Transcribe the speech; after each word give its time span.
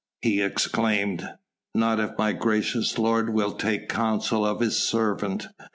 he 0.23 0.41
exclaimed. 0.41 1.29
"Not 1.75 1.99
if 1.99 2.17
my 2.17 2.31
gracious 2.33 2.97
lord 2.97 3.31
will 3.35 3.51
take 3.51 3.87
counsel 3.87 4.43
of 4.43 4.59
his 4.59 4.81
servant. 4.81 5.45